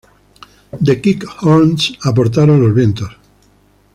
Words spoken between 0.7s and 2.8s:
The Kick Horns aportaron los